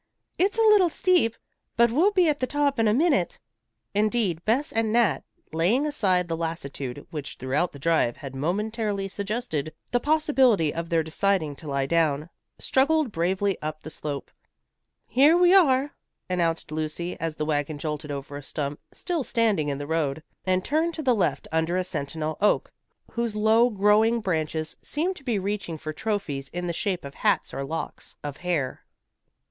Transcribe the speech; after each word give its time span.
"It's 0.39 0.57
a 0.57 0.63
little 0.63 0.89
steep, 0.89 1.35
but 1.77 1.91
we'll 1.91 2.09
be 2.09 2.27
at 2.27 2.39
the 2.39 2.47
top 2.47 2.79
in 2.79 2.87
a 2.87 2.91
minute." 2.91 3.39
Indeed, 3.93 4.43
Bess 4.45 4.71
and 4.71 4.91
Nat, 4.91 5.21
laying 5.53 5.85
aside 5.85 6.27
the 6.27 6.35
lassitude 6.35 7.05
which 7.11 7.35
throughout 7.35 7.71
the 7.71 7.77
drive 7.77 8.17
had 8.17 8.33
momentarily 8.33 9.07
suggested 9.07 9.71
the 9.91 9.99
possibility 9.99 10.73
of 10.73 10.89
their 10.89 11.03
deciding 11.03 11.55
to 11.57 11.69
lie 11.69 11.85
down, 11.85 12.31
struggled 12.57 13.11
bravely 13.11 13.61
up 13.61 13.83
the 13.83 13.91
slope. 13.91 14.31
"Here 15.05 15.37
we 15.37 15.53
are," 15.53 15.93
announced 16.27 16.71
Lucy, 16.71 17.15
as 17.19 17.35
the 17.35 17.45
wagon 17.45 17.77
jolted 17.77 18.09
over 18.09 18.35
a 18.37 18.41
stump 18.41 18.79
still 18.91 19.23
standing 19.23 19.69
in 19.69 19.77
the 19.77 19.85
road, 19.85 20.23
and 20.47 20.65
turned 20.65 20.95
to 20.95 21.03
the 21.03 21.13
left 21.13 21.47
under 21.51 21.77
a 21.77 21.83
sentinel 21.83 22.39
oak 22.41 22.73
whose 23.11 23.35
low 23.35 23.69
growing 23.69 24.19
branches 24.19 24.75
seemed 24.81 25.15
to 25.17 25.23
be 25.23 25.37
reaching 25.37 25.77
for 25.77 25.93
trophies 25.93 26.49
in 26.49 26.65
the 26.65 26.73
shape 26.73 27.05
of 27.05 27.13
hats 27.13 27.53
or 27.53 27.63
locks 27.63 28.15
of 28.23 28.37
hair. 28.37 28.83